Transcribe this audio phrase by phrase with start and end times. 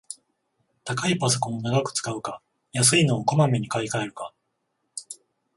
[0.83, 4.33] 高いパソコンを長く使うか、安いのをこまめに買いかえるか